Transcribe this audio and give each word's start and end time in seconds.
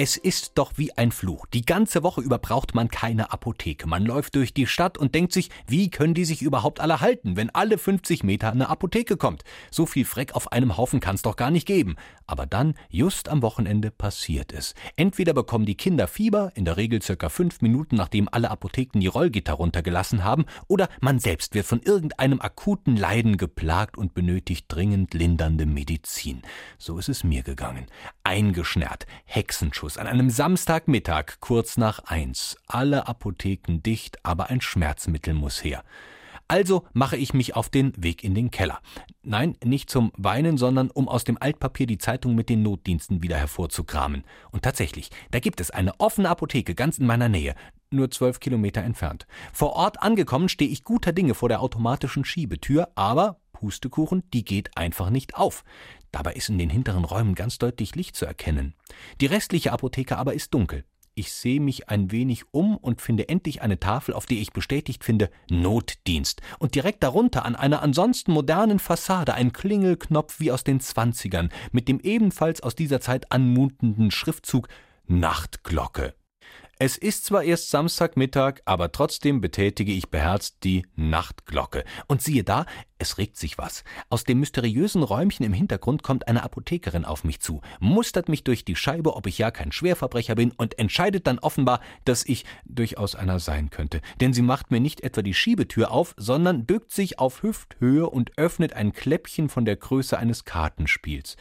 Es 0.00 0.16
ist 0.16 0.52
doch 0.54 0.74
wie 0.76 0.96
ein 0.96 1.10
Fluch. 1.10 1.46
Die 1.46 1.64
ganze 1.66 2.04
Woche 2.04 2.20
über 2.20 2.38
braucht 2.38 2.72
man 2.72 2.86
keine 2.86 3.32
Apotheke. 3.32 3.88
Man 3.88 4.06
läuft 4.06 4.36
durch 4.36 4.54
die 4.54 4.68
Stadt 4.68 4.96
und 4.96 5.16
denkt 5.16 5.32
sich, 5.32 5.50
wie 5.66 5.90
können 5.90 6.14
die 6.14 6.24
sich 6.24 6.40
überhaupt 6.40 6.78
alle 6.78 7.00
halten, 7.00 7.36
wenn 7.36 7.50
alle 7.50 7.78
50 7.78 8.22
Meter 8.22 8.52
eine 8.52 8.68
Apotheke 8.68 9.16
kommt? 9.16 9.42
So 9.72 9.86
viel 9.86 10.04
Freck 10.04 10.36
auf 10.36 10.52
einem 10.52 10.76
Haufen 10.76 11.00
kann 11.00 11.16
es 11.16 11.22
doch 11.22 11.34
gar 11.34 11.50
nicht 11.50 11.66
geben. 11.66 11.96
Aber 12.28 12.46
dann, 12.46 12.74
just 12.90 13.28
am 13.28 13.42
Wochenende, 13.42 13.90
passiert 13.90 14.52
es. 14.52 14.76
Entweder 14.94 15.34
bekommen 15.34 15.66
die 15.66 15.74
Kinder 15.74 16.06
Fieber, 16.06 16.52
in 16.54 16.64
der 16.64 16.76
Regel 16.76 17.02
circa 17.02 17.28
fünf 17.28 17.60
Minuten 17.60 17.96
nachdem 17.96 18.28
alle 18.30 18.52
Apotheken 18.52 19.00
die 19.00 19.08
Rollgitter 19.08 19.54
runtergelassen 19.54 20.22
haben, 20.22 20.44
oder 20.68 20.88
man 21.00 21.18
selbst 21.18 21.56
wird 21.56 21.66
von 21.66 21.82
irgendeinem 21.82 22.40
akuten 22.40 22.96
Leiden 22.96 23.36
geplagt 23.36 23.98
und 23.98 24.14
benötigt 24.14 24.66
dringend 24.68 25.12
lindernde 25.12 25.66
Medizin. 25.66 26.42
So 26.78 26.98
ist 26.98 27.08
es 27.08 27.24
mir 27.24 27.42
gegangen. 27.42 27.86
Eingeschnärrt, 28.22 29.06
Hexenschuss 29.24 29.87
Autos 29.88 29.96
an 29.96 30.06
einem 30.06 30.28
Samstagmittag 30.28 31.40
kurz 31.40 31.78
nach 31.78 32.00
eins. 32.00 32.58
Alle 32.66 33.08
Apotheken 33.08 33.80
dicht, 33.80 34.22
aber 34.22 34.50
ein 34.50 34.60
Schmerzmittel 34.60 35.32
muss 35.32 35.64
her. 35.64 35.82
Also 36.46 36.84
mache 36.92 37.16
ich 37.16 37.32
mich 37.32 37.56
auf 37.56 37.70
den 37.70 37.94
Weg 37.96 38.22
in 38.22 38.34
den 38.34 38.50
Keller. 38.50 38.80
Nein, 39.22 39.56
nicht 39.64 39.88
zum 39.88 40.12
Weinen, 40.18 40.58
sondern 40.58 40.90
um 40.90 41.08
aus 41.08 41.24
dem 41.24 41.38
Altpapier 41.40 41.86
die 41.86 41.96
Zeitung 41.96 42.34
mit 42.34 42.50
den 42.50 42.62
Notdiensten 42.62 43.22
wieder 43.22 43.38
hervorzukramen. 43.38 44.24
Und 44.50 44.62
tatsächlich, 44.62 45.08
da 45.30 45.40
gibt 45.40 45.58
es 45.58 45.70
eine 45.70 45.98
offene 45.98 46.28
Apotheke 46.28 46.74
ganz 46.74 46.98
in 46.98 47.06
meiner 47.06 47.30
Nähe, 47.30 47.54
nur 47.90 48.10
zwölf 48.10 48.40
Kilometer 48.40 48.82
entfernt. 48.82 49.26
Vor 49.54 49.72
Ort 49.72 50.02
angekommen 50.02 50.50
stehe 50.50 50.70
ich 50.70 50.84
guter 50.84 51.14
Dinge 51.14 51.32
vor 51.32 51.48
der 51.48 51.62
automatischen 51.62 52.26
Schiebetür, 52.26 52.88
aber 52.94 53.40
Pustekuchen, 53.58 54.22
die 54.32 54.44
geht 54.44 54.76
einfach 54.76 55.10
nicht 55.10 55.34
auf. 55.34 55.64
Dabei 56.12 56.34
ist 56.34 56.48
in 56.48 56.58
den 56.58 56.70
hinteren 56.70 57.04
Räumen 57.04 57.34
ganz 57.34 57.58
deutlich 57.58 57.96
Licht 57.96 58.14
zu 58.14 58.24
erkennen. 58.24 58.74
Die 59.20 59.26
restliche 59.26 59.72
Apotheke 59.72 60.16
aber 60.16 60.34
ist 60.34 60.54
dunkel. 60.54 60.84
Ich 61.16 61.32
sehe 61.32 61.58
mich 61.58 61.88
ein 61.88 62.12
wenig 62.12 62.44
um 62.52 62.76
und 62.76 63.02
finde 63.02 63.28
endlich 63.28 63.60
eine 63.60 63.80
Tafel, 63.80 64.14
auf 64.14 64.26
die 64.26 64.40
ich 64.40 64.52
bestätigt 64.52 65.02
finde 65.02 65.28
Notdienst. 65.50 66.40
Und 66.60 66.76
direkt 66.76 67.02
darunter 67.02 67.44
an 67.44 67.56
einer 67.56 67.82
ansonsten 67.82 68.30
modernen 68.30 68.78
Fassade 68.78 69.34
ein 69.34 69.52
Klingelknopf 69.52 70.38
wie 70.38 70.52
aus 70.52 70.62
den 70.62 70.78
Zwanzigern 70.78 71.48
mit 71.72 71.88
dem 71.88 71.98
ebenfalls 71.98 72.62
aus 72.62 72.76
dieser 72.76 73.00
Zeit 73.00 73.32
anmutenden 73.32 74.12
Schriftzug 74.12 74.68
Nachtglocke. 75.08 76.14
Es 76.80 76.96
ist 76.96 77.24
zwar 77.24 77.42
erst 77.42 77.70
Samstagmittag, 77.70 78.60
aber 78.64 78.92
trotzdem 78.92 79.40
betätige 79.40 79.90
ich 79.90 80.10
beherzt 80.10 80.58
die 80.62 80.86
Nachtglocke. 80.94 81.82
Und 82.06 82.22
siehe 82.22 82.44
da, 82.44 82.66
es 82.98 83.18
regt 83.18 83.36
sich 83.36 83.58
was. 83.58 83.82
Aus 84.10 84.22
dem 84.22 84.38
mysteriösen 84.38 85.02
Räumchen 85.02 85.44
im 85.44 85.52
Hintergrund 85.52 86.04
kommt 86.04 86.28
eine 86.28 86.44
Apothekerin 86.44 87.04
auf 87.04 87.24
mich 87.24 87.40
zu, 87.40 87.62
mustert 87.80 88.28
mich 88.28 88.44
durch 88.44 88.64
die 88.64 88.76
Scheibe, 88.76 89.16
ob 89.16 89.26
ich 89.26 89.38
ja 89.38 89.50
kein 89.50 89.72
Schwerverbrecher 89.72 90.36
bin 90.36 90.52
und 90.52 90.78
entscheidet 90.78 91.26
dann 91.26 91.40
offenbar, 91.40 91.80
dass 92.04 92.24
ich 92.24 92.44
durchaus 92.64 93.16
einer 93.16 93.40
sein 93.40 93.70
könnte. 93.70 94.00
Denn 94.20 94.32
sie 94.32 94.42
macht 94.42 94.70
mir 94.70 94.78
nicht 94.78 95.00
etwa 95.00 95.22
die 95.22 95.34
Schiebetür 95.34 95.90
auf, 95.90 96.14
sondern 96.16 96.64
bückt 96.64 96.92
sich 96.92 97.18
auf 97.18 97.42
Hüfthöhe 97.42 98.08
und 98.08 98.38
öffnet 98.38 98.74
ein 98.74 98.92
Kläppchen 98.92 99.48
von 99.48 99.64
der 99.64 99.74
Größe 99.74 100.16
eines 100.16 100.44
Kartenspiels. 100.44 101.36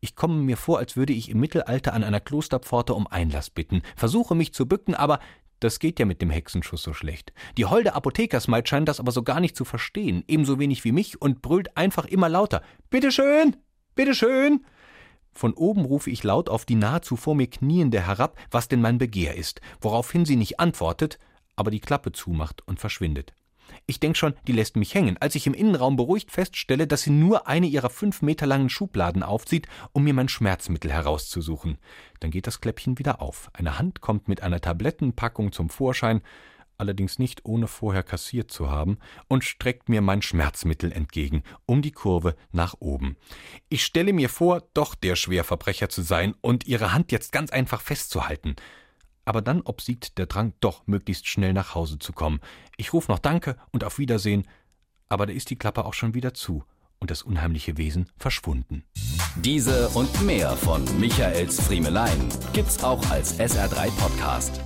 Ich 0.00 0.14
komme 0.14 0.34
mir 0.34 0.56
vor, 0.56 0.78
als 0.78 0.96
würde 0.96 1.12
ich 1.12 1.30
im 1.30 1.40
Mittelalter 1.40 1.94
an 1.94 2.04
einer 2.04 2.20
Klosterpforte 2.20 2.94
um 2.94 3.06
Einlass 3.06 3.50
bitten, 3.50 3.82
versuche 3.96 4.34
mich 4.34 4.52
zu 4.52 4.66
bücken, 4.66 4.94
aber 4.94 5.20
das 5.60 5.78
geht 5.78 5.98
ja 5.98 6.04
mit 6.04 6.20
dem 6.20 6.30
Hexenschuss 6.30 6.82
so 6.82 6.92
schlecht. 6.92 7.32
Die 7.56 7.64
holde 7.64 7.94
Apothekersmaid 7.94 8.68
scheint 8.68 8.88
das 8.88 9.00
aber 9.00 9.12
so 9.12 9.22
gar 9.22 9.40
nicht 9.40 9.56
zu 9.56 9.64
verstehen, 9.64 10.22
ebenso 10.28 10.58
wenig 10.58 10.84
wie 10.84 10.92
mich, 10.92 11.20
und 11.20 11.40
brüllt 11.40 11.76
einfach 11.76 12.04
immer 12.04 12.28
lauter. 12.28 12.62
Bitteschön! 12.90 13.56
Bitteschön! 13.94 14.64
Von 15.32 15.54
oben 15.54 15.84
rufe 15.84 16.10
ich 16.10 16.24
laut 16.24 16.48
auf 16.48 16.64
die 16.64 16.74
nahezu 16.74 17.16
vor 17.16 17.34
mir 17.34 17.46
Kniende 17.46 18.06
herab, 18.06 18.38
was 18.50 18.68
denn 18.68 18.80
mein 18.80 18.98
Begehr 18.98 19.34
ist, 19.34 19.60
woraufhin 19.80 20.24
sie 20.24 20.36
nicht 20.36 20.60
antwortet, 20.60 21.18
aber 21.56 21.70
die 21.70 21.80
Klappe 21.80 22.12
zumacht 22.12 22.66
und 22.66 22.80
verschwindet. 22.80 23.34
Ich 23.86 24.00
denk 24.00 24.16
schon, 24.16 24.34
die 24.46 24.52
lässt 24.52 24.76
mich 24.76 24.94
hängen, 24.94 25.16
als 25.18 25.34
ich 25.34 25.46
im 25.46 25.54
Innenraum 25.54 25.96
beruhigt 25.96 26.30
feststelle, 26.30 26.86
dass 26.86 27.02
sie 27.02 27.10
nur 27.10 27.46
eine 27.46 27.66
ihrer 27.66 27.90
fünf 27.90 28.22
Meter 28.22 28.46
langen 28.46 28.68
Schubladen 28.68 29.22
aufzieht, 29.22 29.68
um 29.92 30.04
mir 30.04 30.14
mein 30.14 30.28
Schmerzmittel 30.28 30.92
herauszusuchen. 30.92 31.78
Dann 32.20 32.30
geht 32.30 32.46
das 32.46 32.60
Kläppchen 32.60 32.98
wieder 32.98 33.22
auf. 33.22 33.50
Eine 33.52 33.78
Hand 33.78 34.00
kommt 34.00 34.28
mit 34.28 34.42
einer 34.42 34.60
Tablettenpackung 34.60 35.52
zum 35.52 35.70
Vorschein, 35.70 36.22
allerdings 36.78 37.18
nicht 37.18 37.44
ohne 37.44 37.68
vorher 37.68 38.02
kassiert 38.02 38.50
zu 38.50 38.70
haben, 38.70 38.98
und 39.28 39.44
streckt 39.44 39.88
mir 39.88 40.02
mein 40.02 40.22
Schmerzmittel 40.22 40.92
entgegen, 40.92 41.42
um 41.64 41.82
die 41.82 41.92
Kurve 41.92 42.36
nach 42.52 42.74
oben. 42.80 43.16
Ich 43.68 43.84
stelle 43.84 44.12
mir 44.12 44.28
vor, 44.28 44.62
doch 44.74 44.94
der 44.94 45.16
Schwerverbrecher 45.16 45.88
zu 45.88 46.02
sein 46.02 46.34
und 46.40 46.66
ihre 46.66 46.92
Hand 46.92 47.12
jetzt 47.12 47.32
ganz 47.32 47.50
einfach 47.50 47.80
festzuhalten 47.80 48.56
aber 49.26 49.42
dann 49.42 49.60
obsiegt 49.60 50.16
der 50.16 50.24
Drang, 50.24 50.54
doch 50.60 50.86
möglichst 50.86 51.26
schnell 51.26 51.52
nach 51.52 51.74
Hause 51.74 51.98
zu 51.98 52.14
kommen. 52.14 52.40
Ich 52.78 52.94
ruf 52.94 53.08
noch 53.08 53.18
Danke 53.18 53.56
und 53.72 53.84
auf 53.84 53.98
Wiedersehen, 53.98 54.48
aber 55.08 55.26
da 55.26 55.34
ist 55.34 55.50
die 55.50 55.56
Klappe 55.56 55.84
auch 55.84 55.94
schon 55.94 56.14
wieder 56.14 56.32
zu 56.32 56.64
und 56.98 57.10
das 57.10 57.22
unheimliche 57.22 57.76
Wesen 57.76 58.08
verschwunden. 58.16 58.84
Diese 59.36 59.88
und 59.90 60.22
mehr 60.22 60.56
von 60.56 60.82
Michaels 60.98 61.60
Friemelein 61.60 62.28
gibt's 62.54 62.82
auch 62.82 63.04
als 63.10 63.38
SR3 63.38 63.90
Podcast. 63.98 64.62